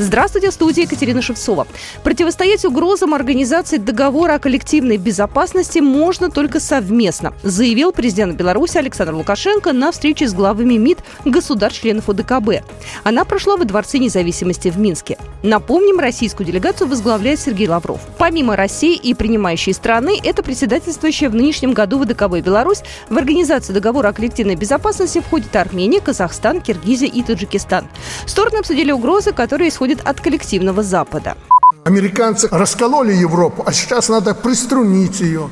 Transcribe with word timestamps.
Здравствуйте, 0.00 0.48
в 0.48 0.54
студии 0.54 0.84
Екатерина 0.84 1.20
Шевцова. 1.20 1.66
Противостоять 2.02 2.64
угрозам 2.64 3.12
организации 3.12 3.76
договора 3.76 4.36
о 4.36 4.38
коллективной 4.38 4.96
безопасности 4.96 5.80
можно 5.80 6.30
только 6.30 6.58
совместно, 6.58 7.34
заявил 7.42 7.92
президент 7.92 8.34
Беларуси 8.34 8.78
Александр 8.78 9.12
Лукашенко 9.12 9.74
на 9.74 9.92
встрече 9.92 10.26
с 10.26 10.32
главами 10.32 10.78
МИД 10.78 11.00
государств-членов 11.26 12.08
ОДКБ. 12.08 12.64
Она 13.04 13.26
прошла 13.26 13.58
во 13.58 13.66
Дворце 13.66 13.98
независимости 13.98 14.68
в 14.70 14.78
Минске. 14.78 15.18
Напомним, 15.42 15.98
российскую 15.98 16.46
делегацию 16.46 16.88
возглавляет 16.88 17.38
Сергей 17.38 17.68
Лавров. 17.68 18.00
Помимо 18.16 18.56
России 18.56 18.96
и 18.96 19.12
принимающей 19.12 19.74
страны, 19.74 20.18
это 20.24 20.42
председательствующая 20.42 21.28
в 21.28 21.34
нынешнем 21.34 21.74
году 21.74 21.98
в 21.98 22.02
ОДКБ 22.02 22.38
Беларусь 22.38 22.80
в 23.10 23.18
организацию 23.18 23.74
договора 23.74 24.08
о 24.08 24.12
коллективной 24.14 24.54
безопасности 24.54 25.20
входит 25.20 25.54
Армения, 25.54 26.00
Казахстан, 26.00 26.62
Киргизия 26.62 27.08
и 27.08 27.22
Таджикистан. 27.22 27.86
Стороны 28.24 28.60
обсудили 28.60 28.92
угрозы, 28.92 29.32
которые 29.32 29.68
исходят 29.68 29.89
исходит 29.90 30.06
от 30.06 30.20
коллективного 30.20 30.82
Запада. 30.82 31.36
Американцы 31.84 32.48
раскололи 32.50 33.12
Европу, 33.12 33.62
а 33.66 33.72
сейчас 33.72 34.08
надо 34.08 34.34
приструнить 34.34 35.20
ее. 35.20 35.50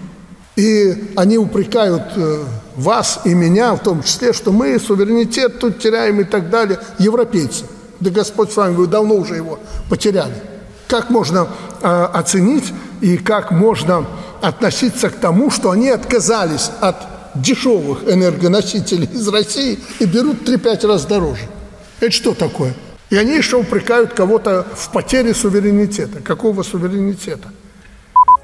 И 0.56 1.12
они 1.16 1.38
упрекают 1.38 2.02
э, 2.16 2.44
вас 2.76 3.20
и 3.24 3.34
меня 3.34 3.74
в 3.74 3.78
том 3.78 4.02
числе, 4.02 4.32
что 4.32 4.52
мы 4.52 4.78
суверенитет 4.78 5.60
тут 5.60 5.78
теряем 5.78 6.20
и 6.20 6.24
так 6.24 6.50
далее. 6.50 6.78
Европейцы. 6.98 7.64
Да 8.00 8.10
Господь 8.10 8.52
с 8.52 8.56
вами, 8.56 8.74
вы 8.74 8.86
давно 8.86 9.14
уже 9.14 9.36
его 9.36 9.58
потеряли. 9.88 10.34
Как 10.88 11.10
можно 11.10 11.48
э, 11.80 12.08
оценить 12.12 12.72
и 13.00 13.16
как 13.16 13.52
можно 13.52 14.04
относиться 14.42 15.10
к 15.10 15.16
тому, 15.16 15.50
что 15.50 15.70
они 15.70 15.90
отказались 15.90 16.70
от 16.80 16.96
дешевых 17.34 18.04
энергоносителей 18.08 19.08
из 19.12 19.28
России 19.28 19.78
и 20.00 20.06
берут 20.06 20.48
3-5 20.48 20.86
раз 20.86 21.06
дороже? 21.06 21.42
Это 22.00 22.10
что 22.10 22.34
такое? 22.34 22.74
И 23.10 23.16
они 23.16 23.36
еще 23.36 23.56
упрекают 23.56 24.12
кого-то 24.12 24.66
в 24.74 24.90
потере 24.92 25.32
суверенитета. 25.32 26.20
Какого 26.20 26.62
суверенитета? 26.62 27.50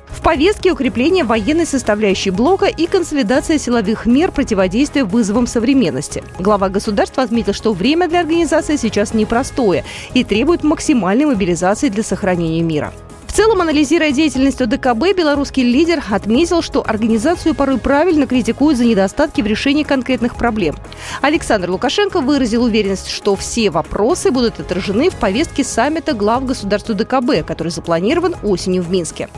В 0.08 0.22
повестке 0.22 0.72
укрепление 0.72 1.24
военной 1.24 1.66
составляющей 1.66 2.30
блока 2.30 2.64
и 2.66 2.86
консолидация 2.86 3.58
силовых 3.58 4.06
мер 4.06 4.32
противодействия 4.32 5.04
вызовам 5.04 5.46
современности. 5.46 6.24
Глава 6.38 6.70
государства 6.70 7.22
отметил, 7.22 7.52
что 7.52 7.74
время 7.74 8.08
для 8.08 8.20
организации 8.20 8.76
сейчас 8.76 9.12
непростое 9.12 9.84
и 10.14 10.24
требует 10.24 10.64
максимальной 10.64 11.26
мобилизации 11.26 11.90
для 11.90 12.02
сохранения 12.02 12.62
мира. 12.62 12.94
Целом, 13.34 13.62
анализируя 13.62 14.12
деятельность 14.12 14.60
ОДКБ, 14.60 15.16
белорусский 15.16 15.64
лидер 15.64 16.00
отметил, 16.08 16.62
что 16.62 16.88
организацию 16.88 17.56
порой 17.56 17.78
правильно 17.78 18.28
критикуют 18.28 18.78
за 18.78 18.84
недостатки 18.84 19.40
в 19.40 19.46
решении 19.46 19.82
конкретных 19.82 20.36
проблем. 20.36 20.76
Александр 21.20 21.68
Лукашенко 21.70 22.20
выразил 22.20 22.62
уверенность, 22.62 23.08
что 23.08 23.34
все 23.34 23.70
вопросы 23.70 24.30
будут 24.30 24.60
отражены 24.60 25.10
в 25.10 25.16
повестке 25.16 25.64
саммита 25.64 26.12
глав 26.12 26.46
государств 26.46 26.90
ОДКБ, 26.90 27.44
который 27.44 27.70
запланирован 27.70 28.36
осенью 28.44 28.84
в 28.84 28.90
Минске. 28.92 29.28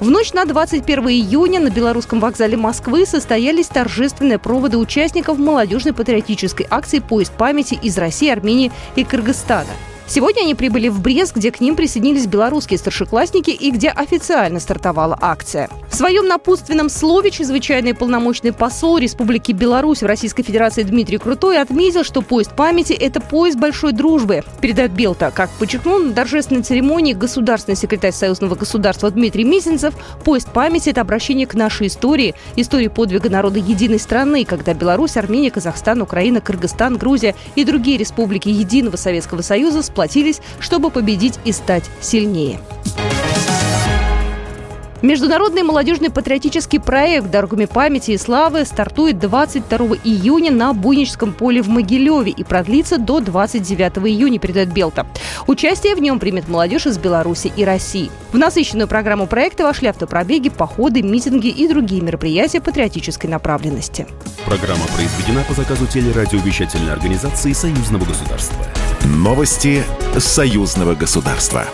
В 0.00 0.10
ночь 0.10 0.32
на 0.32 0.46
21 0.46 1.08
июня 1.08 1.60
на 1.60 1.70
Белорусском 1.70 2.18
вокзале 2.18 2.56
Москвы 2.56 3.06
состоялись 3.06 3.68
торжественные 3.68 4.40
проводы 4.40 4.76
участников 4.76 5.38
молодежной 5.38 5.94
патриотической 5.94 6.66
акции 6.68 6.98
«Поезд 6.98 7.32
памяти» 7.34 7.78
из 7.80 7.96
России, 7.96 8.28
Армении 8.28 8.72
и 8.96 9.04
Кыргызстана– 9.04 9.70
Сегодня 10.10 10.40
они 10.40 10.56
прибыли 10.56 10.88
в 10.88 11.00
Брест, 11.00 11.36
где 11.36 11.52
к 11.52 11.60
ним 11.60 11.76
присоединились 11.76 12.26
белорусские 12.26 12.78
старшеклассники 12.78 13.50
и 13.50 13.70
где 13.70 13.90
официально 13.90 14.58
стартовала 14.58 15.16
акция. 15.20 15.70
В 15.88 15.94
своем 15.94 16.26
напутственном 16.26 16.88
слове 16.88 17.30
чрезвычайный 17.30 17.94
полномочный 17.94 18.52
посол 18.52 18.98
Республики 18.98 19.52
Беларусь 19.52 20.02
в 20.02 20.06
Российской 20.06 20.42
Федерации 20.42 20.82
Дмитрий 20.82 21.18
Крутой 21.18 21.60
отметил, 21.60 22.02
что 22.02 22.22
поезд 22.22 22.56
памяти– 22.56 22.92
это 23.00 23.20
поезд 23.20 23.56
большой 23.56 23.92
дружбы, 23.92 24.42
передает 24.60 24.90
Белта. 24.90 25.30
Как 25.32 25.48
подчеркнул 25.50 26.00
на 26.00 26.12
торжественной 26.12 26.62
церемонии 26.62 27.12
государственный 27.12 27.76
секретарь 27.76 28.12
Союзного 28.12 28.56
государства 28.56 29.12
Дмитрий 29.12 29.44
Мизинцев, 29.44 29.94
поезд 30.24 30.50
памяти– 30.52 30.88
это 30.90 31.02
обращение 31.02 31.46
к 31.46 31.54
нашей 31.54 31.86
истории, 31.86 32.34
истории 32.56 32.88
подвига 32.88 33.30
народа 33.30 33.60
единой 33.60 34.00
страны, 34.00 34.44
когда 34.44 34.74
Беларусь, 34.74 35.16
Армения, 35.16 35.52
Казахстан, 35.52 36.02
Украина, 36.02 36.40
Кыргызстан, 36.40 36.96
Грузия 36.96 37.36
и 37.54 37.62
другие 37.62 37.96
республики 37.96 38.48
Единого 38.48 38.96
Советского 38.96 39.42
Союза 39.42 39.82
сплотились, 40.00 40.40
чтобы 40.60 40.90
победить 40.90 41.38
и 41.44 41.52
стать 41.52 41.84
сильнее. 42.00 42.58
Международный 45.02 45.62
молодежный 45.62 46.10
патриотический 46.10 46.78
проект 46.78 47.30
«Дорогами 47.30 47.64
памяти 47.64 48.10
и 48.10 48.18
славы» 48.18 48.66
стартует 48.66 49.18
22 49.18 49.96
июня 50.04 50.50
на 50.50 50.74
Буйническом 50.74 51.32
поле 51.32 51.62
в 51.62 51.68
Могилеве 51.68 52.30
и 52.30 52.44
продлится 52.44 52.98
до 52.98 53.20
29 53.20 53.98
июня, 54.06 54.38
передает 54.38 54.70
Белта. 54.74 55.06
Участие 55.46 55.94
в 55.94 56.02
нем 56.02 56.18
примет 56.18 56.48
молодежь 56.48 56.86
из 56.86 56.98
Беларуси 56.98 57.50
и 57.56 57.64
России. 57.64 58.10
В 58.32 58.36
насыщенную 58.36 58.88
программу 58.88 59.26
проекта 59.26 59.64
вошли 59.64 59.88
автопробеги, 59.88 60.50
походы, 60.50 61.00
митинги 61.00 61.48
и 61.48 61.66
другие 61.66 62.02
мероприятия 62.02 62.60
патриотической 62.60 63.30
направленности. 63.30 64.06
Программа 64.44 64.84
произведена 64.94 65.42
по 65.48 65.54
заказу 65.54 65.86
телерадиовещательной 65.86 66.92
организации 66.92 67.54
Союзного 67.54 68.04
государства. 68.04 68.66
Новости 69.06 69.82
Союзного 70.18 70.94
государства. 70.94 71.64